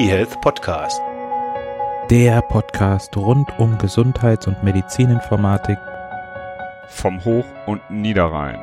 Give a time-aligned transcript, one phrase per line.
[0.00, 0.98] eHealth Podcast.
[2.08, 5.76] Der Podcast rund um Gesundheits- und Medizininformatik
[6.88, 8.58] vom Hoch- und Niederrhein.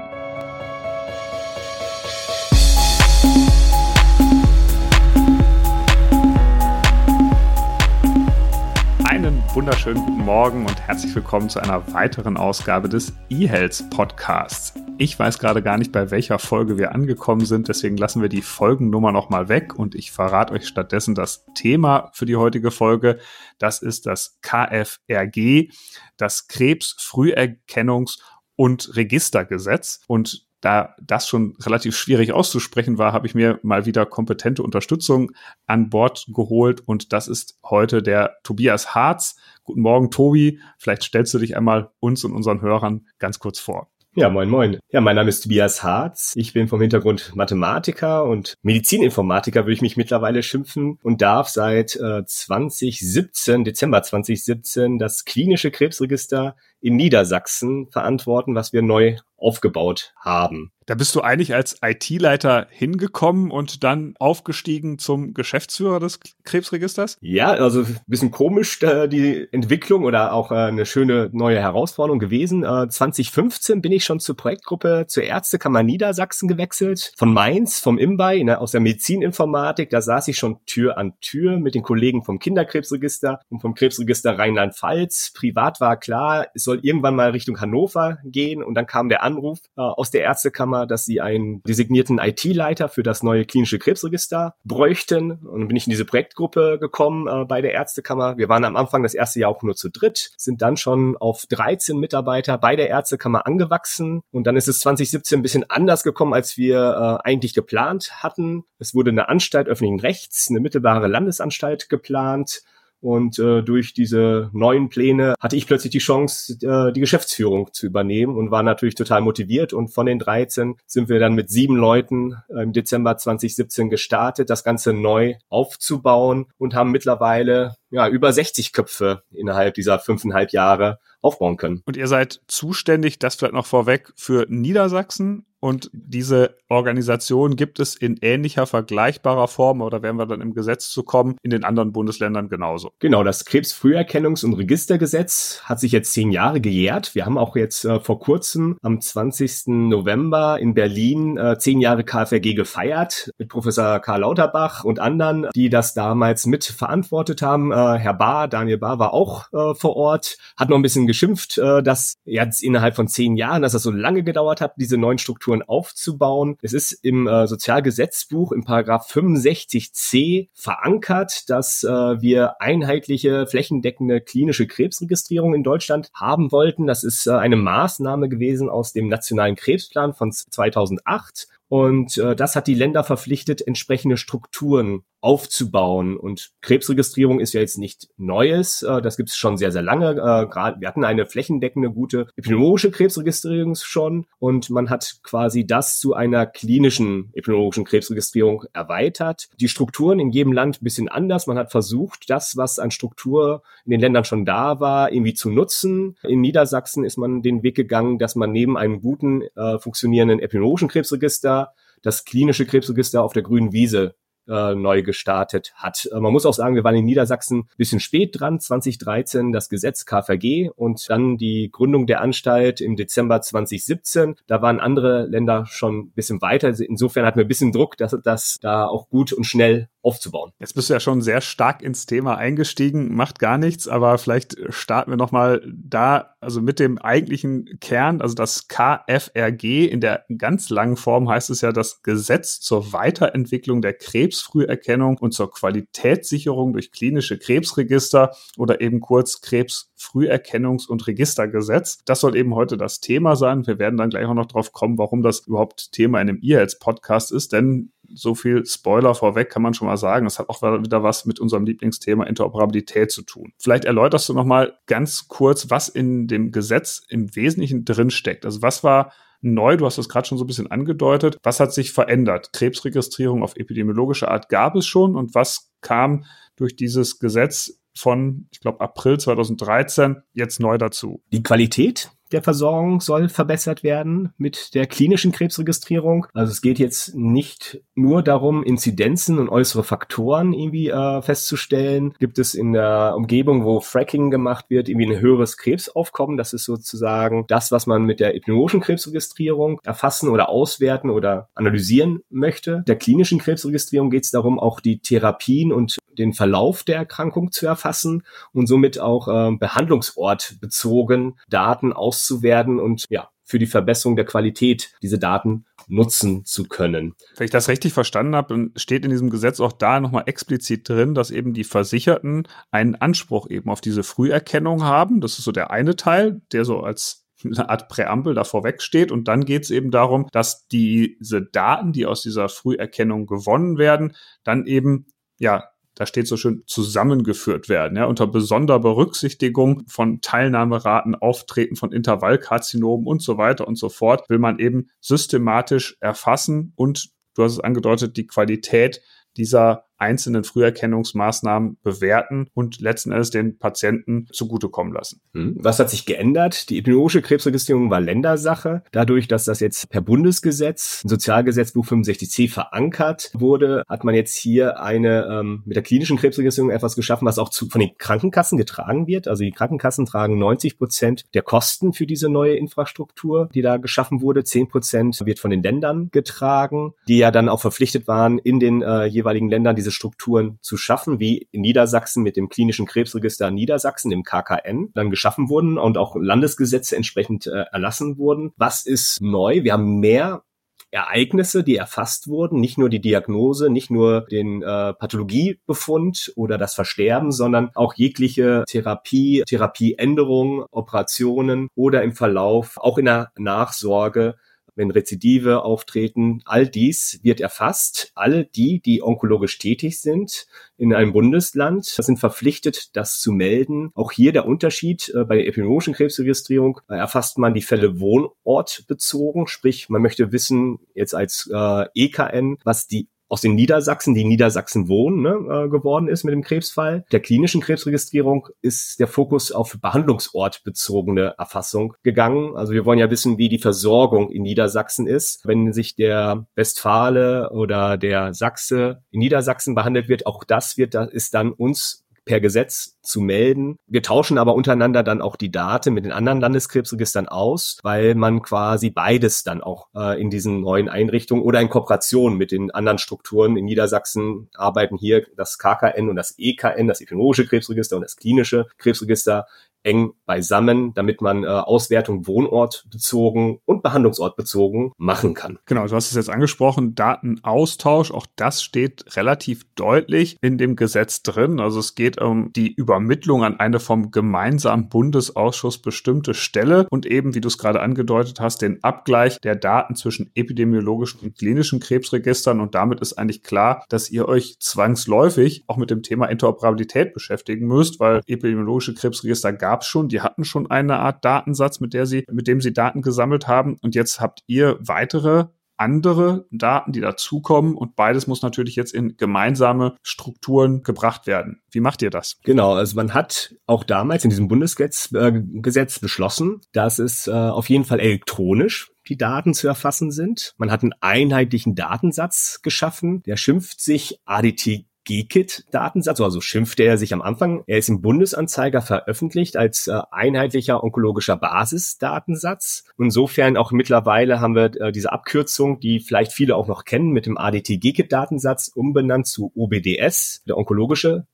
[9.08, 14.74] Einen wunderschönen guten Morgen und herzlich willkommen zu einer weiteren Ausgabe des eHealth Podcasts.
[15.00, 18.42] Ich weiß gerade gar nicht, bei welcher Folge wir angekommen sind, deswegen lassen wir die
[18.42, 23.20] Folgennummer nochmal weg und ich verrate euch stattdessen das Thema für die heutige Folge.
[23.60, 25.70] Das ist das KFRG,
[26.18, 28.22] das Krebsfrüherkennungs-
[28.56, 30.02] und Registergesetz.
[30.08, 35.32] Und da das schon relativ schwierig auszusprechen war, habe ich mir mal wieder kompetente Unterstützung
[35.68, 39.36] an Bord geholt und das ist heute der Tobias Harz.
[39.64, 40.60] Guten Morgen, Tobi.
[40.80, 43.92] Vielleicht stellst du dich einmal uns und unseren Hörern ganz kurz vor.
[44.20, 44.80] Ja, moin, moin.
[44.90, 46.34] Ja, mein Name ist Tobias Harz.
[46.36, 51.96] Ich bin vom Hintergrund Mathematiker und Medizininformatiker würde ich mich mittlerweile schimpfen und darf seit
[51.98, 60.72] äh, 2017, Dezember 2017, das klinische Krebsregister in Niedersachsen verantworten, was wir neu aufgebaut haben.
[60.88, 67.18] Da bist du eigentlich als IT-Leiter hingekommen und dann aufgestiegen zum Geschäftsführer des Krebsregisters?
[67.20, 72.20] Ja, also ein bisschen komisch äh, die Entwicklung oder auch äh, eine schöne neue Herausforderung
[72.20, 72.64] gewesen.
[72.64, 77.12] Äh, 2015 bin ich schon zur Projektgruppe zur Ärztekammer Niedersachsen gewechselt.
[77.18, 79.90] Von Mainz, vom IMBAI, ne, aus der Medizininformatik.
[79.90, 84.40] Da saß ich schon Tür an Tür mit den Kollegen vom Kinderkrebsregister und vom Krebsregister
[84.40, 85.34] Rheinland-Pfalz.
[85.36, 89.60] Privat war klar, es soll irgendwann mal Richtung Hannover gehen und dann kam der Anruf
[89.78, 95.32] äh, aus der Ärztekammer, dass sie einen designierten IT-Leiter für das neue klinische Krebsregister bräuchten.
[95.32, 98.38] Und dann bin ich in diese Projektgruppe gekommen äh, bei der Ärztekammer.
[98.38, 101.46] Wir waren am Anfang das erste Jahr auch nur zu dritt, sind dann schon auf
[101.48, 104.22] 13 Mitarbeiter bei der Ärztekammer angewachsen.
[104.32, 108.66] Und dann ist es 2017 ein bisschen anders gekommen, als wir äh, eigentlich geplant hatten.
[108.78, 112.62] Es wurde eine Anstalt öffentlichen Rechts, eine mittelbare Landesanstalt geplant.
[113.00, 117.86] Und äh, durch diese neuen Pläne hatte ich plötzlich die Chance, äh, die Geschäftsführung zu
[117.86, 119.74] übernehmen und war natürlich total motiviert.
[119.74, 124.64] Und von den 13 sind wir dann mit sieben Leuten im Dezember 2017 gestartet, das
[124.64, 131.58] Ganze neu aufzubauen und haben mittlerweile ja, über 60 Köpfe innerhalb dieser fünfeinhalb Jahre aufbauen
[131.58, 131.82] können.
[131.86, 137.96] Und ihr seid zuständig, das vielleicht noch vorweg, für Niedersachsen und diese Organisation gibt es
[137.96, 141.92] in ähnlicher, vergleichbarer Form, oder werden wir dann im Gesetz zu kommen, in den anderen
[141.92, 142.92] Bundesländern genauso.
[143.00, 147.16] Genau, das Krebsfrüherkennungs- und Registergesetz hat sich jetzt zehn Jahre gejährt.
[147.16, 149.68] Wir haben auch jetzt äh, vor kurzem am 20.
[149.68, 155.70] November in Berlin äh, zehn Jahre KfRG gefeiert mit Professor Karl Lauterbach und anderen, die
[155.70, 157.72] das damals mit verantwortet haben.
[157.72, 161.58] Äh, Herr Bahr, Daniel Bahr war auch äh, vor Ort, hat noch ein bisschen geschimpft,
[161.58, 165.18] äh, dass jetzt innerhalb von zehn Jahren, dass das so lange gedauert hat, diese neuen
[165.18, 166.58] Strukturen Strukturen aufzubauen.
[166.62, 174.68] Es ist im äh, Sozialgesetzbuch im Paragraph 65c verankert, dass äh, wir einheitliche flächendeckende klinische
[174.68, 176.88] Krebsregistrierung in Deutschland haben wollten.
[176.88, 182.56] Das ist äh, eine Maßnahme gewesen aus dem Nationalen Krebsplan von 2008 und äh, das
[182.56, 186.16] hat die Länder verpflichtet, entsprechende Strukturen aufzubauen.
[186.16, 188.82] Und Krebsregistrierung ist ja jetzt nicht Neues.
[188.82, 190.12] Äh, das gibt es schon sehr, sehr lange.
[190.12, 194.26] Äh, wir hatten eine flächendeckende, gute epidemiologische Krebsregistrierung schon.
[194.40, 199.50] Und man hat quasi das zu einer klinischen epidemiologischen Krebsregistrierung erweitert.
[199.60, 201.46] Die Strukturen in jedem Land ein bisschen anders.
[201.46, 205.50] Man hat versucht, das, was an Struktur in den Ländern schon da war, irgendwie zu
[205.50, 206.16] nutzen.
[206.24, 210.88] In Niedersachsen ist man den Weg gegangen, dass man neben einem guten, äh, funktionierenden epidemiologischen
[210.88, 214.16] Krebsregister das klinische Krebsregister auf der grünen Wiese
[214.48, 216.08] äh, neu gestartet hat.
[216.12, 219.70] Äh, man muss auch sagen, wir waren in Niedersachsen ein bisschen spät dran, 2013 das
[219.70, 224.36] Gesetz KVG und dann die Gründung der Anstalt im Dezember 2017.
[224.48, 226.74] Da waren andere Länder schon ein bisschen weiter.
[226.80, 230.52] Insofern hatten wir ein bisschen Druck, dass das da auch gut und schnell aufzubauen.
[230.60, 234.56] Jetzt bist du ja schon sehr stark ins Thema eingestiegen, macht gar nichts, aber vielleicht
[234.70, 240.70] starten wir nochmal da, also mit dem eigentlichen Kern, also das KFRG in der ganz
[240.70, 246.92] langen Form heißt es ja das Gesetz zur Weiterentwicklung der Krebsfrüherkennung und zur Qualitätssicherung durch
[246.92, 252.00] klinische Krebsregister oder eben kurz Krebsfrüherkennungs- und Registergesetz.
[252.06, 253.68] Das soll eben heute das Thema sein.
[253.68, 257.32] Wir werden dann gleich auch noch drauf kommen, warum das überhaupt Thema in dem E-Health-Podcast
[257.32, 260.26] ist, denn so viel Spoiler vorweg kann man schon mal sagen.
[260.26, 263.54] Das hat auch wieder was mit unserem Lieblingsthema Interoperabilität zu tun.
[263.58, 268.46] Vielleicht erläuterst du noch mal ganz kurz, was in dem Gesetz im Wesentlichen drin steckt.
[268.46, 269.12] Also was war
[269.42, 269.78] neu?
[269.78, 271.38] Du hast das gerade schon so ein bisschen angedeutet.
[271.44, 272.54] Was hat sich verändert?
[272.54, 276.26] Krebsregistrierung auf epidemiologische Art gab es schon und was kam
[276.56, 281.22] durch dieses Gesetz von, ich glaube, April 2013 jetzt neu dazu.
[281.32, 286.28] Die Qualität der Versorgung soll verbessert werden mit der klinischen Krebsregistrierung.
[286.34, 292.14] Also es geht jetzt nicht nur darum, Inzidenzen und äußere Faktoren irgendwie äh, festzustellen.
[292.20, 296.38] Gibt es in der Umgebung, wo Fracking gemacht wird, irgendwie ein höheres Krebsaufkommen?
[296.38, 302.20] Das ist sozusagen das, was man mit der epidemiologischen Krebsregistrierung erfassen oder auswerten oder analysieren
[302.30, 302.84] möchte.
[302.88, 307.68] Der klinischen Krebsregistrierung geht es darum, auch die Therapien und den Verlauf der Erkrankung zu
[307.68, 314.26] erfassen und somit auch äh, Behandlungsort bezogen Daten auszuwerten und ja, für die Verbesserung der
[314.26, 317.16] Qualität diese Daten nutzen zu können.
[317.38, 321.14] Wenn ich das richtig verstanden habe, steht in diesem Gesetz auch da nochmal explizit drin,
[321.14, 325.22] dass eben die Versicherten einen Anspruch eben auf diese Früherkennung haben.
[325.22, 329.12] Das ist so der eine Teil, der so als eine Art Präambel da vorweg steht.
[329.12, 334.16] Und dann geht es eben darum, dass diese Daten, die aus dieser Früherkennung gewonnen werden,
[334.44, 335.06] dann eben
[335.38, 335.64] ja
[335.98, 343.08] da steht so schön, zusammengeführt werden, ja, unter besonderer Berücksichtigung von Teilnahmeraten, Auftreten von Intervallkarzinomen
[343.08, 347.60] und so weiter und so fort, will man eben systematisch erfassen und, du hast es
[347.60, 349.02] angedeutet, die Qualität
[349.38, 355.22] dieser einzelnen Früherkennungsmaßnahmen bewerten und letzten Endes den Patienten zugutekommen lassen.
[355.34, 355.56] Hm.
[355.60, 356.70] Was hat sich geändert?
[356.70, 358.84] Die epidemiologische Krebsregistrierung war Ländersache.
[358.92, 365.28] Dadurch, dass das jetzt per Bundesgesetz, Sozialgesetzbuch 65c verankert wurde, hat man jetzt hier eine
[365.30, 369.28] ähm, mit der klinischen Krebsregistrierung etwas geschaffen, was auch zu, von den Krankenkassen getragen wird.
[369.28, 374.22] Also die Krankenkassen tragen 90 Prozent der Kosten für diese neue Infrastruktur, die da geschaffen
[374.22, 374.44] wurde.
[374.44, 378.82] 10 Prozent wird von den Ländern getragen, die ja dann auch verpflichtet waren, in den
[378.82, 384.10] äh, jeweiligen Ländern diese Strukturen zu schaffen, wie in Niedersachsen mit dem klinischen Krebsregister Niedersachsen,
[384.10, 388.52] dem KKN, dann geschaffen wurden und auch Landesgesetze entsprechend äh, erlassen wurden.
[388.58, 389.64] Was ist neu?
[389.64, 390.44] Wir haben mehr
[390.90, 396.76] Ereignisse, die erfasst wurden, nicht nur die Diagnose, nicht nur den äh, Pathologiebefund oder das
[396.76, 404.36] Versterben, sondern auch jegliche Therapie, Therapieänderungen, Operationen oder im Verlauf, auch in der Nachsorge
[404.78, 406.42] wenn Rezidive auftreten.
[406.46, 408.12] All dies wird erfasst.
[408.16, 410.48] Alle die, die onkologisch tätig sind
[410.78, 413.92] in einem Bundesland, sind verpflichtet, das zu melden.
[413.96, 419.48] Auch hier der Unterschied äh, bei der epidemiologischen Krebsregistrierung äh, erfasst man die Fälle wohnortbezogen,
[419.48, 424.88] sprich man möchte wissen jetzt als äh, EKN, was die aus den Niedersachsen, die Niedersachsen
[424.88, 427.06] wohnen, ne, äh, geworden ist mit dem Krebsfall.
[427.12, 432.56] Der klinischen Krebsregistrierung ist der Fokus auf behandlungsortbezogene Erfassung gegangen.
[432.56, 435.42] Also wir wollen ja wissen, wie die Versorgung in Niedersachsen ist.
[435.46, 441.34] Wenn sich der Westfale oder der Sachse in Niedersachsen behandelt wird, auch das wird, ist
[441.34, 443.80] dann uns per Gesetz zu melden.
[443.88, 448.42] Wir tauschen aber untereinander dann auch die Daten mit den anderen Landeskrebsregistern aus, weil man
[448.42, 453.00] quasi beides dann auch äh, in diesen neuen Einrichtungen oder in Kooperation mit den anderen
[453.00, 458.18] Strukturen in Niedersachsen arbeiten hier das KKN und das EKN, das epidemiologische Krebsregister und das
[458.18, 459.48] klinische Krebsregister
[459.84, 465.60] eng beisammen, damit man äh, Auswertung wohnortbezogen und behandlungsortbezogen machen kann.
[465.66, 471.24] Genau, du hast es jetzt angesprochen, Datenaustausch, auch das steht relativ deutlich in dem Gesetz
[471.24, 471.60] drin.
[471.60, 477.34] Also es geht um die Übermittlung an eine vom gemeinsamen Bundesausschuss bestimmte Stelle und eben,
[477.34, 482.60] wie du es gerade angedeutet hast, den Abgleich der Daten zwischen epidemiologischen und klinischen Krebsregistern
[482.60, 487.68] und damit ist eigentlich klar, dass ihr euch zwangsläufig auch mit dem Thema Interoperabilität beschäftigen
[487.68, 491.94] müsst, weil epidemiologische Krebsregister gab gab es schon, die hatten schon eine Art Datensatz, mit
[491.94, 493.76] der sie, mit dem sie Daten gesammelt haben.
[493.82, 499.18] Und jetzt habt ihr weitere andere Daten, die dazukommen und beides muss natürlich jetzt in
[499.18, 501.62] gemeinsame Strukturen gebracht werden.
[501.70, 502.40] Wie macht ihr das?
[502.46, 507.32] Genau, also man hat auch damals in diesem Bundesgesetz äh, Gesetz beschlossen, dass es äh,
[507.32, 510.56] auf jeden Fall elektronisch die Daten zu erfassen sind.
[510.58, 517.14] Man hat einen einheitlichen Datensatz geschaffen, der schimpft sich ADT GKIT-Datensatz, also schimpfte er sich
[517.14, 517.64] am Anfang.
[517.68, 522.84] Er ist im Bundesanzeiger veröffentlicht als äh, einheitlicher onkologischer Basisdatensatz.
[522.98, 527.26] Insofern auch mittlerweile haben wir äh, diese Abkürzung, die vielleicht viele auch noch kennen, mit
[527.26, 531.26] dem ADT-GKIT-Datensatz umbenannt zu OBDS, der onkologische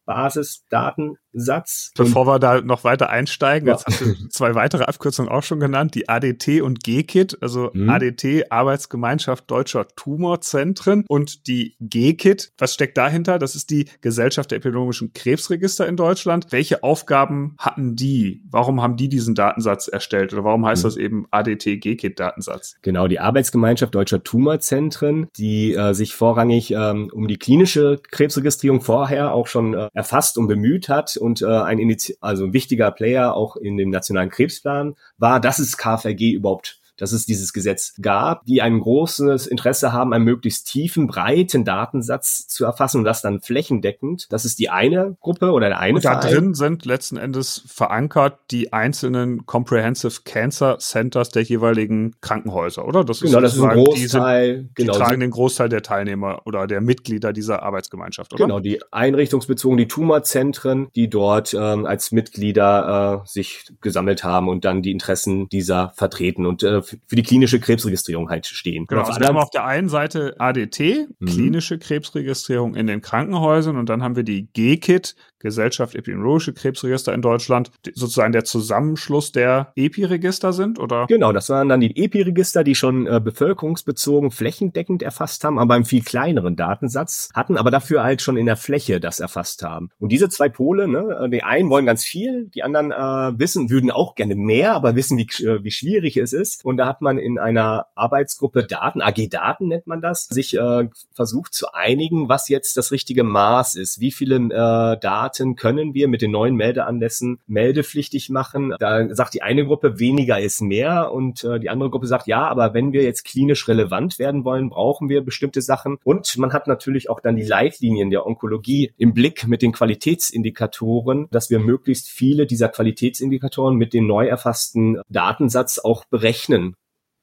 [1.33, 1.91] Basisdatensatz.
[1.95, 3.73] Bevor wir da noch weiter einsteigen, ja.
[3.73, 7.89] jetzt hast du zwei weitere Abkürzungen auch schon genannt, die ADT und GKIT, also mhm.
[7.89, 12.53] ADT, Arbeitsgemeinschaft Deutscher Tumorzentren und die GKIT.
[12.57, 13.39] Was steckt dahinter?
[13.39, 16.47] Das ist die Gesellschaft der epidemiologischen Krebsregister in Deutschland.
[16.51, 18.43] Welche Aufgaben hatten die?
[18.49, 20.87] Warum haben die diesen Datensatz erstellt oder warum heißt mhm.
[20.87, 22.75] das eben ADT GKIT Datensatz?
[22.81, 29.33] Genau, die Arbeitsgemeinschaft Deutscher Tumorzentren, die äh, sich vorrangig ähm, um die klinische Krebsregistrierung vorher
[29.33, 33.33] auch schon äh, erfasst und bemüht hat und äh, ein Initi also ein wichtiger Player
[33.33, 38.45] auch in dem nationalen Krebsplan war, dass es KFRG überhaupt dass es dieses Gesetz gab,
[38.45, 43.41] die ein großes Interesse haben, einen möglichst tiefen, breiten Datensatz zu erfassen und das dann
[43.41, 44.27] flächendeckend.
[44.29, 46.33] Das ist die eine Gruppe oder der eine und da Verein.
[46.33, 53.03] drin sind letzten Endes verankert die einzelnen Comprehensive Cancer Centers der jeweiligen Krankenhäuser, oder?
[53.03, 54.53] Das ist genau, das ist ein Großteil.
[54.53, 58.45] Die, sind, genau, die tragen den Großteil der Teilnehmer oder der Mitglieder dieser Arbeitsgemeinschaft, oder?
[58.45, 64.65] Genau, die einrichtungsbezogen, die Tumorzentren, die dort ähm, als Mitglieder äh, sich gesammelt haben und
[64.65, 68.85] dann die Interessen dieser vertreten und äh, für die klinische Krebsregistrierung halt stehen.
[68.87, 71.25] Genau, also wir haben auf der einen Seite ADT, mhm.
[71.25, 77.21] klinische Krebsregistrierung in den Krankenhäusern und dann haben wir die GKIT, Gesellschaft Epidemiologische Krebsregister in
[77.21, 81.05] Deutschland sozusagen der Zusammenschluss der EPI-Register sind, oder?
[81.07, 85.85] Genau, das waren dann die EPI-Register, die schon äh, bevölkerungsbezogen flächendeckend erfasst haben, aber einen
[85.85, 89.89] viel kleineren Datensatz hatten, aber dafür halt schon in der Fläche das erfasst haben.
[89.99, 93.91] Und diese zwei Pole, ne, die einen wollen ganz viel, die anderen äh, wissen, würden
[93.91, 96.63] auch gerne mehr, aber wissen, wie, äh, wie schwierig es ist.
[96.63, 100.87] Und da hat man in einer Arbeitsgruppe Daten, AG Daten nennt man das, sich äh,
[101.13, 105.93] versucht zu einigen, was jetzt das richtige Maß ist, wie viele äh, Daten Daten können
[105.93, 108.73] wir mit den neuen Meldeanlässen meldepflichtig machen.
[108.79, 112.47] Da sagt die eine Gruppe, weniger ist mehr und äh, die andere Gruppe sagt, ja,
[112.47, 115.97] aber wenn wir jetzt klinisch relevant werden wollen, brauchen wir bestimmte Sachen.
[116.03, 121.27] Und man hat natürlich auch dann die Leitlinien der Onkologie im Blick mit den Qualitätsindikatoren,
[121.31, 126.75] dass wir möglichst viele dieser Qualitätsindikatoren mit dem neu erfassten Datensatz auch berechnen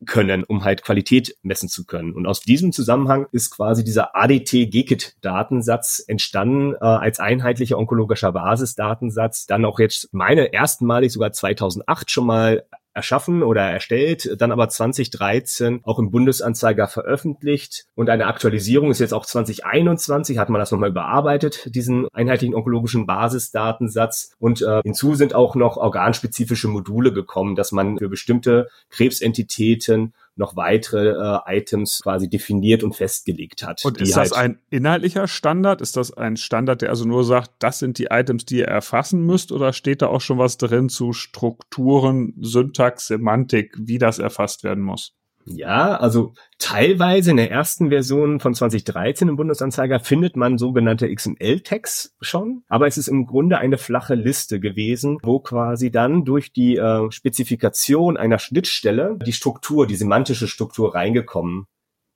[0.06, 2.14] können, um halt Qualität messen zu können.
[2.14, 9.46] Und aus diesem Zusammenhang ist quasi dieser ADT-GKIT-Datensatz entstanden äh, als einheitlicher onkologischer Basisdatensatz.
[9.46, 12.64] Dann auch jetzt meine erstmalig sogar 2008 schon mal
[13.00, 17.86] erschaffen oder erstellt, dann aber 2013 auch im Bundesanzeiger veröffentlicht.
[17.94, 23.06] Und eine Aktualisierung ist jetzt auch 2021, hat man das nochmal überarbeitet, diesen einheitlichen onkologischen
[23.06, 24.32] Basisdatensatz.
[24.38, 30.56] Und äh, hinzu sind auch noch organspezifische Module gekommen, dass man für bestimmte Krebsentitäten noch
[30.56, 33.84] weitere äh, Items quasi definiert und festgelegt hat.
[33.84, 35.80] Und ist das halt ein inhaltlicher Standard?
[35.80, 39.24] Ist das ein Standard, der also nur sagt, das sind die Items, die ihr erfassen
[39.24, 39.52] müsst?
[39.52, 44.82] Oder steht da auch schon was drin zu Strukturen, Syntax, Semantik, wie das erfasst werden
[44.82, 45.14] muss?
[45.46, 52.14] Ja, also teilweise in der ersten Version von 2013 im Bundesanzeiger findet man sogenannte XML-Tags
[52.20, 56.76] schon, aber es ist im Grunde eine flache Liste gewesen, wo quasi dann durch die
[56.76, 61.66] äh, Spezifikation einer Schnittstelle die Struktur, die semantische Struktur reingekommen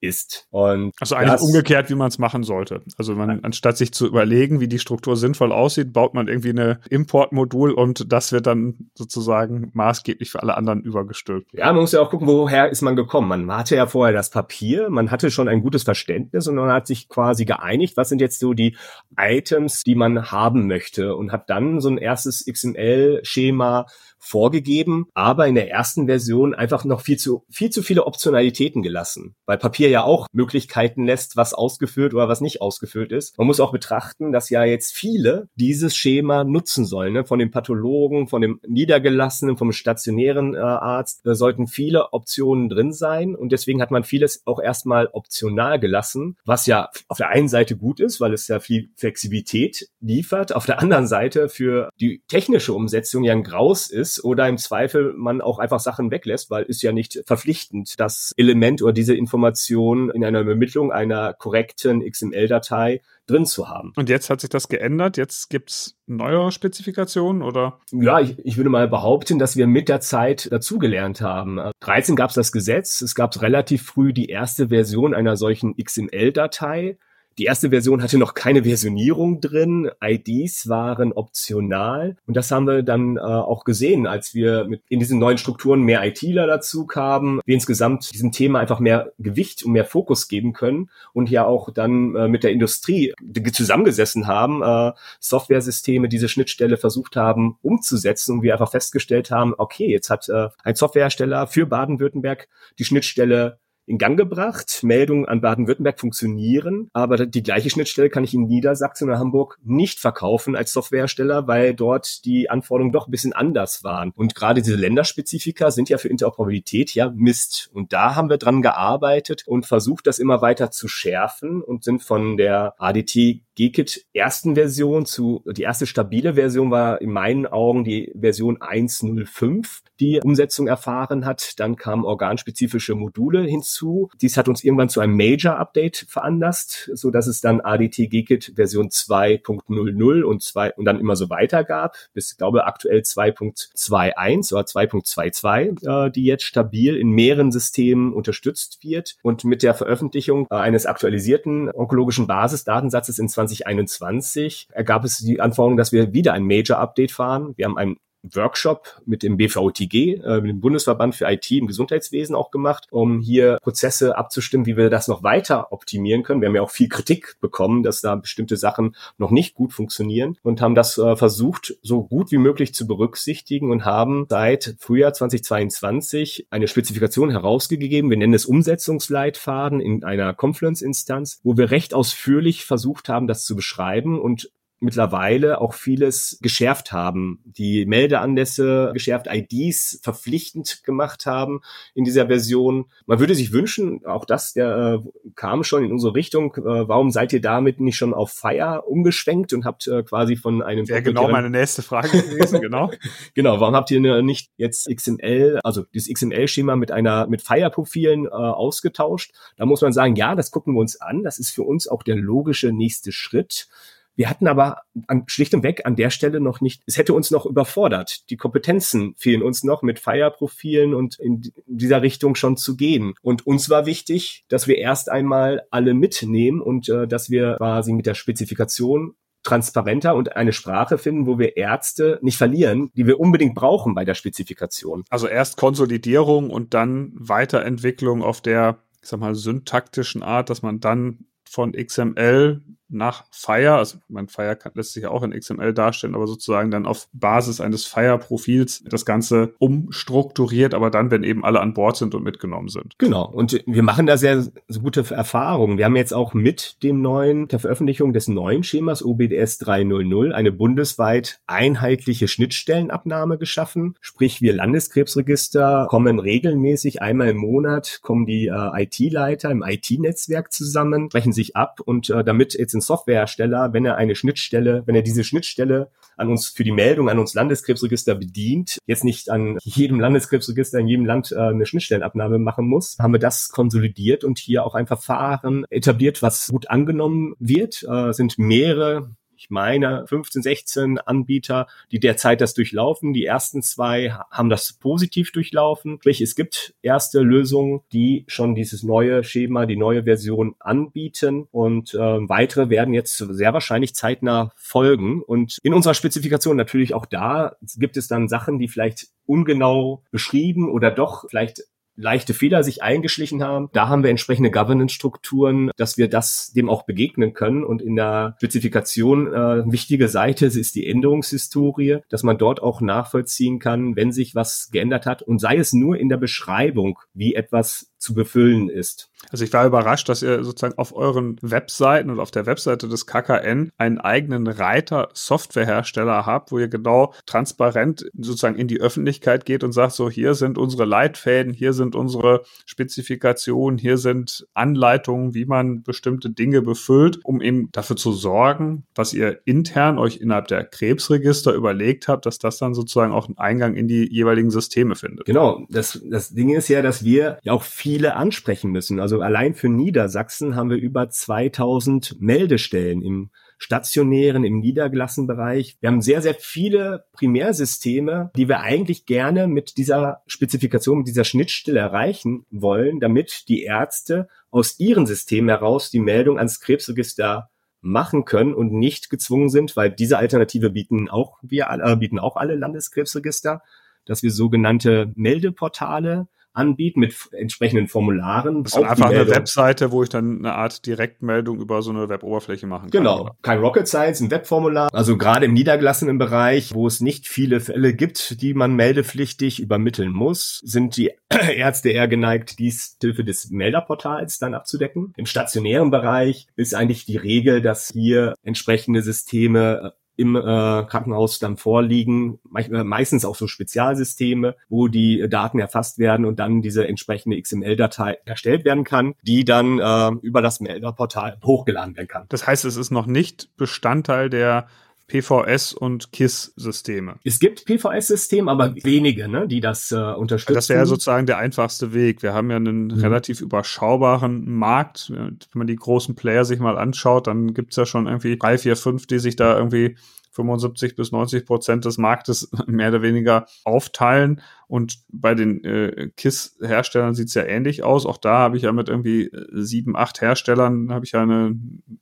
[0.04, 0.46] ist.
[0.50, 2.82] Und also eigentlich umgekehrt, wie man es machen sollte.
[2.98, 6.80] Also man, anstatt sich zu überlegen, wie die Struktur sinnvoll aussieht, baut man irgendwie eine
[6.90, 11.52] Importmodul und das wird dann sozusagen maßgeblich für alle anderen übergestülpt.
[11.52, 13.46] Ja, man muss ja auch gucken, woher ist man gekommen.
[13.46, 16.86] Man hatte ja vorher das Papier, man hatte schon ein gutes Verständnis und man hat
[16.86, 18.76] sich quasi geeinigt, was sind jetzt so die
[19.16, 23.86] Items, die man haben möchte und hat dann so ein erstes XML-Schema
[24.24, 29.34] vorgegeben, aber in der ersten Version einfach noch viel zu, viel zu viele Optionalitäten gelassen,
[29.46, 33.36] weil Papier ja auch Möglichkeiten lässt, was ausgeführt oder was nicht ausgeführt ist.
[33.38, 37.24] Man muss auch betrachten, dass ja jetzt viele dieses Schema nutzen sollen, ne?
[37.24, 42.92] von dem Pathologen, von dem Niedergelassenen, vom stationären äh, Arzt, da sollten viele Optionen drin
[42.92, 47.48] sein und deswegen hat man vieles auch erstmal optional gelassen, was ja auf der einen
[47.48, 52.22] Seite gut ist, weil es ja viel Flexibilität liefert, auf der anderen Seite für die
[52.28, 56.64] technische Umsetzung ja ein Graus ist, oder im Zweifel man auch einfach Sachen weglässt, weil
[56.64, 63.00] ist ja nicht verpflichtend, das Element oder diese Information in einer Übermittlung einer korrekten XML-Datei
[63.26, 63.92] drin zu haben.
[63.96, 65.16] Und jetzt hat sich das geändert?
[65.16, 67.80] Jetzt gibt's neue Spezifikationen oder?
[67.92, 71.60] Ja, ich, ich würde mal behaupten, dass wir mit der Zeit dazugelernt haben.
[71.80, 76.98] 13 gab es das Gesetz, es gab relativ früh die erste Version einer solchen XML-Datei.
[77.38, 79.90] Die erste Version hatte noch keine Versionierung drin.
[80.02, 82.16] IDs waren optional.
[82.26, 85.82] Und das haben wir dann äh, auch gesehen, als wir mit in diesen neuen Strukturen
[85.82, 90.52] mehr ITler dazu kamen, wir insgesamt diesem Thema einfach mehr Gewicht und mehr Fokus geben
[90.52, 93.12] können und ja auch dann äh, mit der Industrie
[93.52, 99.90] zusammengesessen haben, äh, Softwaresysteme, diese Schnittstelle versucht haben umzusetzen und wir einfach festgestellt haben, okay,
[99.90, 102.48] jetzt hat äh, ein Softwarehersteller für Baden-Württemberg
[102.78, 104.80] die Schnittstelle in Gang gebracht.
[104.82, 110.00] Meldungen an Baden-Württemberg funktionieren, aber die gleiche Schnittstelle kann ich in Niedersachsen oder Hamburg nicht
[110.00, 114.12] verkaufen als Softwarehersteller, weil dort die Anforderungen doch ein bisschen anders waren.
[114.14, 117.70] Und gerade diese Länderspezifika sind ja für Interoperabilität ja Mist.
[117.72, 122.02] Und da haben wir dran gearbeitet und versucht, das immer weiter zu schärfen und sind
[122.02, 127.84] von der ADT GKIT ersten Version zu, die erste stabile Version war in meinen Augen
[127.84, 131.58] die Version 1.05, die Umsetzung erfahren hat.
[131.60, 134.10] Dann kamen organspezifische Module hinzu.
[134.20, 138.88] Dies hat uns irgendwann zu einem Major-Update veranlasst, so dass es dann ADT GKIT Version
[138.88, 144.62] 2.00 und 2 und dann immer so weiter gab, bis, ich glaube, aktuell 2.21 oder
[144.62, 149.16] 2.22, äh, die jetzt stabil in mehreren Systemen unterstützt wird.
[149.22, 155.76] Und mit der Veröffentlichung äh, eines aktualisierten onkologischen Basisdatensatzes in 2021 ergab es die Anforderung,
[155.76, 157.54] dass wir wieder ein Major-Update fahren.
[157.56, 157.96] Wir haben ein
[158.32, 163.20] Workshop mit dem BVTG, äh, mit dem Bundesverband für IT im Gesundheitswesen auch gemacht, um
[163.20, 166.40] hier Prozesse abzustimmen, wie wir das noch weiter optimieren können.
[166.40, 170.38] Wir haben ja auch viel Kritik bekommen, dass da bestimmte Sachen noch nicht gut funktionieren
[170.42, 175.12] und haben das äh, versucht, so gut wie möglich zu berücksichtigen und haben seit Frühjahr
[175.12, 178.10] 2022 eine Spezifikation herausgegeben.
[178.10, 183.56] Wir nennen es Umsetzungsleitfaden in einer Confluence-Instanz, wo wir recht ausführlich versucht haben, das zu
[183.56, 184.50] beschreiben und
[184.84, 191.60] mittlerweile auch vieles geschärft haben, die Meldeanlässe geschärft, IDs verpflichtend gemacht haben
[191.94, 192.86] in dieser Version.
[193.06, 197.10] Man würde sich wünschen, auch das der äh, kam schon in unsere Richtung, äh, warum
[197.10, 201.02] seid ihr damit nicht schon auf Fire umgeschwenkt und habt äh, quasi von einem Wäre
[201.02, 202.90] genau meine nächste Frage gewesen, genau.
[203.34, 208.28] genau, warum habt ihr nicht jetzt XML, also dieses XML-Schema mit einer mit Fire-Profilen äh,
[208.28, 209.32] ausgetauscht?
[209.56, 212.02] Da muss man sagen, ja, das gucken wir uns an, das ist für uns auch
[212.02, 213.68] der logische nächste Schritt.
[214.16, 217.30] Wir hatten aber an, schlicht und weg an der Stelle noch nicht, es hätte uns
[217.30, 218.30] noch überfordert.
[218.30, 223.14] Die Kompetenzen fehlen uns noch mit Fire-Profilen und in dieser Richtung schon zu gehen.
[223.22, 227.92] Und uns war wichtig, dass wir erst einmal alle mitnehmen und äh, dass wir quasi
[227.92, 233.20] mit der Spezifikation transparenter und eine Sprache finden, wo wir Ärzte nicht verlieren, die wir
[233.20, 235.04] unbedingt brauchen bei der Spezifikation.
[235.10, 240.80] Also erst Konsolidierung und dann Weiterentwicklung auf der, ich sag mal, syntaktischen Art, dass man
[240.80, 242.62] dann von XML
[242.94, 246.70] nach Fire, also mein Fire kann, lässt sich ja auch in XML darstellen, aber sozusagen
[246.70, 251.96] dann auf Basis eines Fire-Profils das Ganze umstrukturiert, aber dann, wenn eben alle an Bord
[251.96, 252.94] sind und mitgenommen sind.
[252.98, 253.26] Genau.
[253.26, 255.78] Und wir machen da sehr, sehr gute Erfahrungen.
[255.78, 260.52] Wir haben jetzt auch mit dem neuen, der Veröffentlichung des neuen Schemas OBDS 3.0.0 eine
[260.52, 263.96] bundesweit einheitliche Schnittstellenabnahme geschaffen.
[264.00, 271.08] Sprich, wir Landeskrebsregister kommen regelmäßig einmal im Monat, kommen die äh, IT-Leiter im IT-Netzwerk zusammen,
[271.10, 275.02] sprechen sich ab und äh, damit jetzt ein Softwarehersteller, wenn er eine Schnittstelle, wenn er
[275.02, 280.00] diese Schnittstelle an uns für die Meldung an uns Landeskrebsregister bedient, jetzt nicht an jedem
[280.00, 284.64] Landeskrebsregister in jedem Land äh, eine Schnittstellenabnahme machen muss, haben wir das konsolidiert und hier
[284.64, 287.82] auch ein Verfahren etabliert, was gut angenommen wird.
[287.88, 289.10] Äh, sind mehrere
[289.44, 293.12] ich meine 15, 16 Anbieter, die derzeit das durchlaufen.
[293.12, 295.98] Die ersten zwei haben das positiv durchlaufen.
[296.00, 301.92] Sprich, es gibt erste Lösungen, die schon dieses neue Schema, die neue Version anbieten und
[301.92, 305.22] äh, weitere werden jetzt sehr wahrscheinlich zeitnah folgen.
[305.22, 310.70] Und in unserer Spezifikation natürlich auch da gibt es dann Sachen, die vielleicht ungenau beschrieben
[310.70, 311.64] oder doch vielleicht
[311.96, 313.68] leichte Fehler sich eingeschlichen haben.
[313.72, 317.64] Da haben wir entsprechende Governance-Strukturen, dass wir das dem auch begegnen können.
[317.64, 323.58] Und in der Spezifikation äh, wichtige Seite ist die Änderungshistorie, dass man dort auch nachvollziehen
[323.58, 327.93] kann, wenn sich was geändert hat und sei es nur in der Beschreibung, wie etwas
[328.04, 329.10] zu befüllen ist.
[329.30, 333.06] Also ich war überrascht, dass ihr sozusagen auf euren Webseiten und auf der Webseite des
[333.06, 339.64] KKN einen eigenen Reiter Softwarehersteller habt, wo ihr genau transparent sozusagen in die Öffentlichkeit geht
[339.64, 345.46] und sagt, so hier sind unsere Leitfäden, hier sind unsere Spezifikationen, hier sind Anleitungen, wie
[345.46, 350.64] man bestimmte Dinge befüllt, um eben dafür zu sorgen, dass ihr intern euch innerhalb der
[350.64, 355.24] Krebsregister überlegt habt, dass das dann sozusagen auch einen Eingang in die jeweiligen Systeme findet.
[355.24, 358.98] Genau, das, das Ding ist ja, dass wir ja auch viel viele ansprechen müssen.
[358.98, 365.76] Also allein für Niedersachsen haben wir über 2000 Meldestellen im stationären, im niedergelassenen Bereich.
[365.80, 371.22] Wir haben sehr, sehr viele Primärsysteme, die wir eigentlich gerne mit dieser Spezifikation, mit dieser
[371.22, 377.48] Schnittstelle erreichen wollen, damit die Ärzte aus ihren Systemen heraus die Meldung ans Krebsregister
[377.80, 382.34] machen können und nicht gezwungen sind, weil diese Alternative bieten auch wir äh, bieten auch
[382.34, 383.62] alle Landeskrebsregister,
[384.04, 388.62] dass wir sogenannte Meldeportale anbieten mit entsprechenden Formularen.
[388.62, 392.66] Das ist einfach eine Webseite, wo ich dann eine Art Direktmeldung über so eine Web-Oberfläche
[392.66, 393.02] machen kann.
[393.02, 394.88] Genau, kein Rocket Science, ein Webformular.
[394.92, 400.12] Also gerade im niedergelassenen Bereich, wo es nicht viele Fälle gibt, die man meldepflichtig übermitteln
[400.12, 401.10] muss, sind die
[401.56, 405.12] Ärzte eher geneigt, dies Hilfe des Melderportals dann abzudecken.
[405.16, 411.56] Im stationären Bereich ist eigentlich die Regel, dass hier entsprechende Systeme im äh, Krankenhaus dann
[411.56, 417.40] vorliegen, me meistens auch so Spezialsysteme, wo die Daten erfasst werden und dann diese entsprechende
[417.40, 422.26] XML-Datei erstellt werden kann, die dann äh, über das Melderportal hochgeladen werden kann.
[422.28, 424.66] Das heißt, es ist noch nicht Bestandteil der
[425.06, 427.16] PVS und KISS-Systeme.
[427.24, 430.54] Es gibt PVS-Systeme, aber wenige, ne, die das äh, unterstützen.
[430.54, 432.22] Das wäre sozusagen der einfachste Weg.
[432.22, 433.00] Wir haben ja einen mhm.
[433.00, 435.10] relativ überschaubaren Markt.
[435.10, 438.76] Wenn man die großen Player sich mal anschaut, dann gibt's ja schon irgendwie drei, vier,
[438.76, 439.96] fünf, die sich da irgendwie
[440.34, 444.42] 75 bis 90 Prozent des Marktes mehr oder weniger aufteilen.
[444.66, 448.06] Und bei den äh, KISS-Herstellern sieht's ja ähnlich aus.
[448.06, 451.56] Auch da habe ich ja mit irgendwie äh, sieben, acht Herstellern habe ich ja eine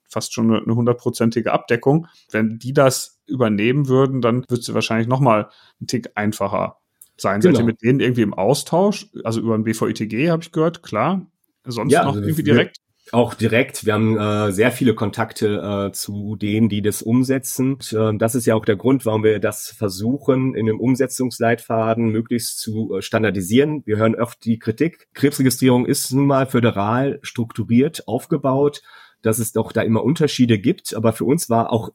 [0.09, 2.07] fast schon eine hundertprozentige Abdeckung.
[2.31, 5.49] Wenn die das übernehmen würden, dann wird es wahrscheinlich noch mal
[5.81, 6.79] ein Tick einfacher
[7.17, 7.41] sein.
[7.41, 7.55] Genau.
[7.55, 9.09] Seid ihr mit denen irgendwie im Austausch?
[9.25, 11.27] Also über ein BVITG habe ich gehört, klar.
[11.65, 12.79] Sonst ja, noch also irgendwie direkt?
[13.15, 13.85] Auch direkt.
[13.85, 17.75] Wir haben äh, sehr viele Kontakte äh, zu denen, die das umsetzen.
[17.75, 22.09] Und, äh, das ist ja auch der Grund, warum wir das versuchen, in dem Umsetzungsleitfaden
[22.09, 23.83] möglichst zu äh, standardisieren.
[23.85, 25.09] Wir hören oft die Kritik.
[25.13, 28.81] Krebsregistrierung ist nun mal föderal strukturiert aufgebaut,
[29.21, 30.95] dass es doch da immer Unterschiede gibt.
[30.95, 31.91] Aber für uns war auch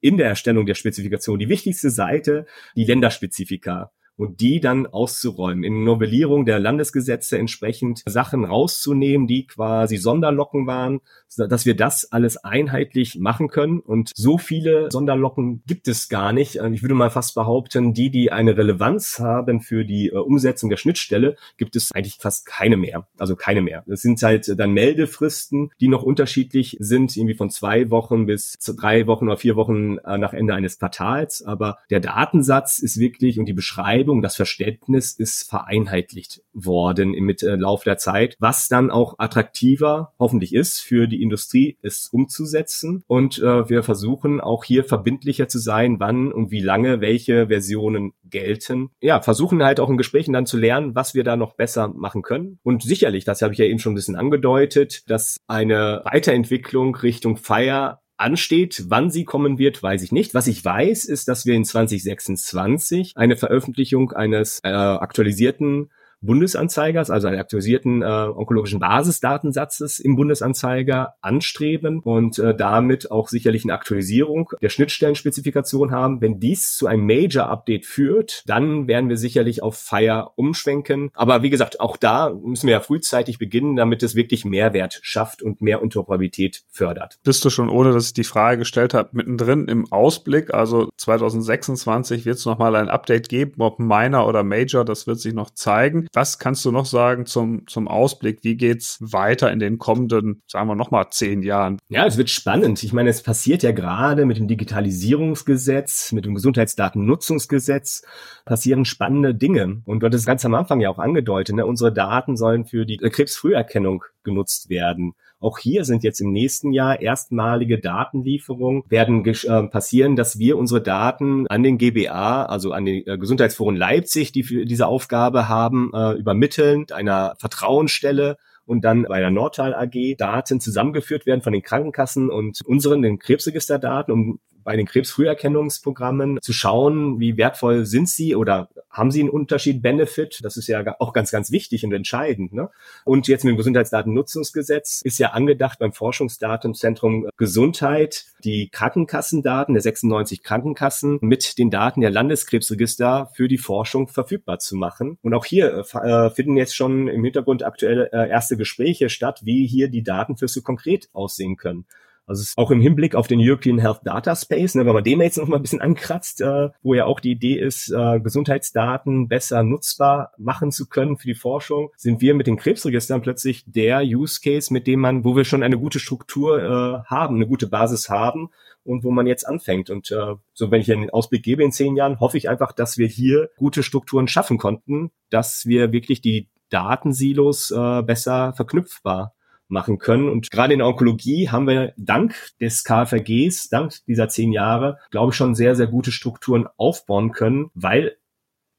[0.00, 5.84] in der Erstellung der Spezifikation die wichtigste Seite die Länderspezifika und die dann auszuräumen, in
[5.84, 11.00] Novellierung der Landesgesetze entsprechend Sachen rauszunehmen, die quasi Sonderlocken waren,
[11.36, 13.80] dass wir das alles einheitlich machen können.
[13.80, 16.56] Und so viele Sonderlocken gibt es gar nicht.
[16.56, 20.76] Ich würde mal fast behaupten, die, die eine Relevanz haben für die äh, Umsetzung der
[20.76, 23.08] Schnittstelle, gibt es eigentlich fast keine mehr.
[23.18, 23.82] Also keine mehr.
[23.88, 29.06] Es sind halt dann Meldefristen, die noch unterschiedlich sind, irgendwie von zwei Wochen bis drei
[29.06, 31.42] Wochen oder vier Wochen äh, nach Ende eines Quartals.
[31.42, 37.44] Aber der Datensatz ist wirklich und die Beschreibung Beschreibung, das Verständnis ist vereinheitlicht worden mit
[37.44, 43.04] äh, Lauf der Zeit, was dann auch attraktiver hoffentlich ist für die Industrie, es umzusetzen.
[43.06, 48.12] Und äh, wir versuchen auch hier verbindlicher zu sein, wann und wie lange welche Versionen
[48.24, 48.90] gelten.
[49.00, 52.22] Ja, versuchen halt auch in Gesprächen dann zu lernen, was wir da noch besser machen
[52.22, 52.58] können.
[52.64, 57.36] Und sicherlich, das habe ich ja eben schon ein bisschen angedeutet, dass eine Weiterentwicklung Richtung
[57.36, 58.84] Fire ansteht.
[58.88, 60.34] Wann sie kommen wird, weiß ich nicht.
[60.34, 65.90] Was ich weiß, ist, dass wir in 2026 eine Veröffentlichung eines äh, aktualisierten
[66.22, 73.64] Bundesanzeigers, also einen aktualisierten äh, onkologischen Basisdatensatzes im Bundesanzeiger anstreben und äh, damit auch sicherlich
[73.64, 76.20] eine Aktualisierung der Schnittstellenspezifikation haben.
[76.20, 81.10] Wenn dies zu einem Major-Update führt, dann werden wir sicherlich auf Fire umschwenken.
[81.14, 85.42] Aber wie gesagt, auch da müssen wir ja frühzeitig beginnen, damit es wirklich Mehrwert schafft
[85.42, 87.18] und mehr Interoperabilität fördert.
[87.24, 90.54] Bist du schon, ohne dass ich die Frage gestellt habe, mittendrin im Ausblick?
[90.54, 95.34] Also 2026 wird es nochmal ein Update geben, ob Minor oder Major, das wird sich
[95.34, 96.06] noch zeigen.
[96.14, 98.40] Was kannst du noch sagen zum, zum Ausblick?
[98.42, 101.78] Wie geht's weiter in den kommenden, sagen wir nochmal, zehn Jahren?
[101.88, 102.82] Ja, es wird spannend.
[102.82, 108.02] Ich meine, es passiert ja gerade mit dem Digitalisierungsgesetz, mit dem Gesundheitsdatennutzungsgesetz
[108.44, 109.82] passieren spannende Dinge.
[109.86, 111.64] Und du hattest ganz am Anfang ja auch angedeutet, ne?
[111.64, 115.14] unsere Daten sollen für die Krebsfrüherkennung genutzt werden.
[115.42, 120.80] Auch hier sind jetzt im nächsten Jahr erstmalige Datenlieferungen werden äh, passieren, dass wir unsere
[120.80, 125.90] Daten an den GBA, also an den äh, Gesundheitsforen Leipzig, die für diese Aufgabe haben,
[125.94, 131.62] äh, übermitteln, einer Vertrauensstelle und dann bei der Nordtal AG Daten zusammengeführt werden von den
[131.62, 138.34] Krankenkassen und unseren, den Krebsregisterdaten, um bei den Krebsfrüherkennungsprogrammen zu schauen, wie wertvoll sind sie
[138.34, 140.40] oder haben sie einen Unterschied, Benefit?
[140.42, 142.52] Das ist ja auch ganz, ganz wichtig und entscheidend.
[142.52, 142.70] Ne?
[143.04, 150.42] Und jetzt mit dem Gesundheitsdatennutzungsgesetz ist ja angedacht beim Forschungsdatenzentrum Gesundheit die Krankenkassendaten der 96
[150.42, 155.18] Krankenkassen mit den Daten der Landeskrebsregister für die Forschung verfügbar zu machen.
[155.22, 159.66] Und auch hier äh, finden jetzt schon im Hintergrund aktuelle äh, erste Gespräche statt, wie
[159.66, 161.86] hier die Datenflüsse konkret aussehen können.
[162.32, 165.36] Also auch im Hinblick auf den European Health Data Space, ne, wenn man den jetzt
[165.36, 169.62] noch mal ein bisschen ankratzt, äh, wo ja auch die Idee ist, äh, Gesundheitsdaten besser
[169.62, 174.40] nutzbar machen zu können für die Forschung, sind wir mit den Krebsregistern plötzlich der Use
[174.42, 178.08] Case, mit dem man, wo wir schon eine gute Struktur äh, haben, eine gute Basis
[178.08, 178.48] haben
[178.82, 179.90] und wo man jetzt anfängt.
[179.90, 182.96] Und äh, so, wenn ich einen Ausblick gebe in zehn Jahren, hoffe ich einfach, dass
[182.96, 189.34] wir hier gute Strukturen schaffen konnten, dass wir wirklich die Datensilos äh, besser verknüpfbar
[189.72, 190.28] machen können.
[190.28, 195.30] Und gerade in der Onkologie haben wir dank des KFRGs, dank dieser zehn Jahre, glaube
[195.30, 198.16] ich, schon sehr, sehr gute Strukturen aufbauen können, weil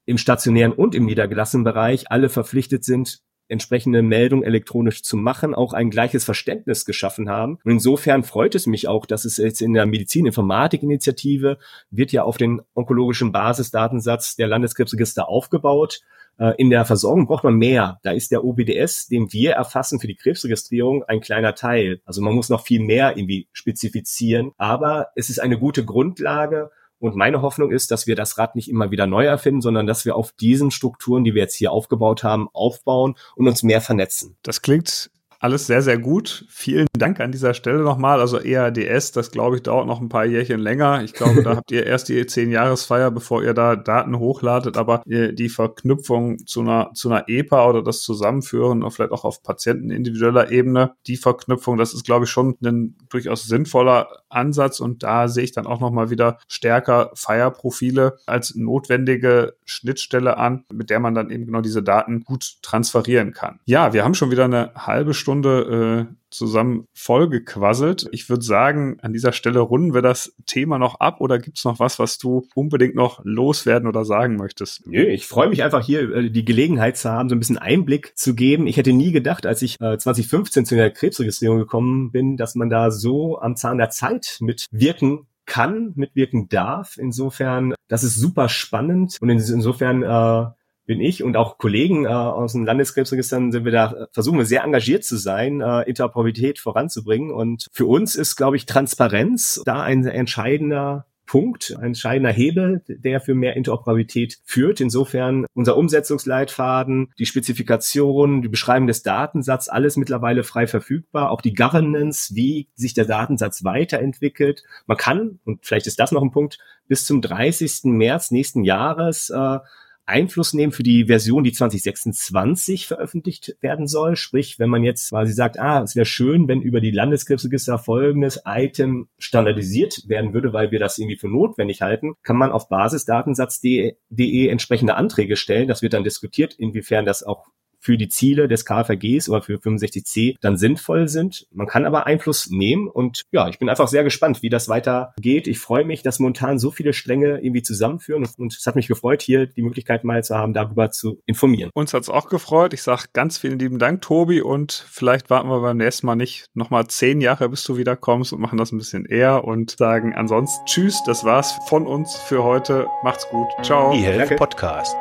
[0.05, 5.73] im stationären und im niedergelassenen Bereich alle verpflichtet sind, entsprechende Meldung elektronisch zu machen, auch
[5.73, 7.59] ein gleiches Verständnis geschaffen haben.
[7.63, 11.57] Und insofern freut es mich auch, dass es jetzt in der Medizininformatik-Initiative
[11.89, 16.01] wird ja auf den onkologischen Basisdatensatz der Landeskrebsregister aufgebaut.
[16.37, 17.99] Äh, in der Versorgung braucht man mehr.
[18.03, 22.01] Da ist der OBDS, den wir erfassen für die Krebsregistrierung, ein kleiner Teil.
[22.05, 24.51] Also man muss noch viel mehr irgendwie spezifizieren.
[24.57, 28.69] Aber es ist eine gute Grundlage, Und meine Hoffnung ist, dass wir das Rad nicht
[28.69, 32.23] immer wieder neu erfinden, sondern dass wir auf diesen Strukturen, die wir jetzt hier aufgebaut
[32.23, 34.37] haben, aufbauen und uns mehr vernetzen.
[34.41, 35.11] Das klingt
[35.43, 36.45] alles sehr, sehr gut.
[36.47, 38.21] Vielen Dank an dieser Stelle nochmal.
[38.21, 41.03] Also EADS, das glaube ich, dauert noch ein paar Jährchen länger.
[41.03, 44.77] Ich glaube, da habt ihr erst die 10-Jahresfeier, bevor ihr da Daten hochladet.
[44.77, 50.49] Aber die Verknüpfung zu einer, zu einer EPA oder das Zusammenführen, vielleicht auch auf patientenindividueller
[50.49, 54.79] Ebene, die Verknüpfung, das ist, glaube ich, schon ein durchaus sinnvoller Ansatz.
[54.79, 60.89] Und da sehe ich dann auch nochmal wieder stärker Feierprofile als notwendige Schnittstelle an, mit
[60.89, 63.59] der man dann eben genau diese Daten gut transferieren kann.
[63.65, 68.07] Ja, wir haben schon wieder eine halbe Stunde Stunde äh, zusammen vollgequasselt.
[68.11, 71.65] Ich würde sagen, an dieser Stelle runden wir das Thema noch ab oder gibt es
[71.65, 74.85] noch was, was du unbedingt noch loswerden oder sagen möchtest?
[74.85, 78.15] Nö, ich freue mich einfach hier äh, die Gelegenheit zu haben, so ein bisschen Einblick
[78.15, 78.67] zu geben.
[78.67, 82.69] Ich hätte nie gedacht, als ich äh, 2015 zu der Krebsregistrierung gekommen bin, dass man
[82.69, 86.97] da so am Zahn der Zeit mitwirken kann, mitwirken darf.
[86.97, 90.51] Insofern, das ist super spannend und insofern äh,
[90.85, 94.63] bin ich und auch Kollegen äh, aus den Landeskrebsregistern sind wir da, versuchen wir sehr
[94.63, 97.31] engagiert zu sein, äh, Interoperabilität voranzubringen.
[97.31, 103.21] Und für uns ist, glaube ich, Transparenz da ein entscheidender Punkt, ein entscheidender Hebel, der
[103.21, 104.81] für mehr Interoperabilität führt.
[104.81, 111.31] Insofern unser Umsetzungsleitfaden, die Spezifikation, die Beschreibung des Datensatzes, alles mittlerweile frei verfügbar.
[111.31, 114.63] Auch die Governance, wie sich der Datensatz weiterentwickelt.
[114.85, 117.85] Man kann, und vielleicht ist das noch ein Punkt, bis zum 30.
[117.85, 119.59] März nächsten Jahres äh,
[120.05, 124.15] Einfluss nehmen für die Version, die 2026 veröffentlicht werden soll.
[124.15, 128.41] Sprich, wenn man jetzt quasi sagt, ah, es wäre schön, wenn über die Landeskrebsregister folgendes
[128.45, 133.05] Item standardisiert werden würde, weil wir das irgendwie für notwendig halten, kann man auf Basis
[133.05, 135.67] datensatz.de entsprechende Anträge stellen.
[135.67, 137.47] Das wird dann diskutiert, inwiefern das auch
[137.83, 141.47] für die Ziele des KFRGs oder für 65c dann sinnvoll sind.
[141.51, 145.47] Man kann aber Einfluss nehmen und ja, ich bin einfach sehr gespannt, wie das weitergeht.
[145.47, 149.21] Ich freue mich, dass momentan so viele Stränge irgendwie zusammenführen und es hat mich gefreut,
[149.21, 151.69] hier die Möglichkeit mal zu haben, darüber zu informieren.
[151.73, 152.73] Uns hat es auch gefreut.
[152.73, 156.45] Ich sage ganz vielen lieben Dank, Tobi, und vielleicht warten wir beim nächsten Mal nicht
[156.53, 160.65] nochmal zehn Jahre, bis du wiederkommst und machen das ein bisschen eher und sagen ansonsten
[160.65, 162.87] Tschüss, das war's von uns für heute.
[163.03, 163.47] Macht's gut.
[163.61, 163.93] Ciao.
[163.93, 164.95] E-Health Podcast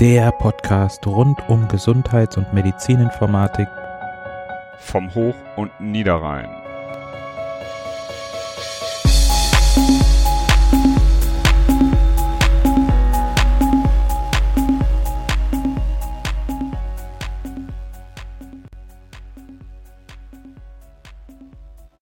[0.00, 3.66] der Podcast rund um Gesundheits- und Medizininformatik
[4.78, 6.57] vom Hoch- und Niederrhein.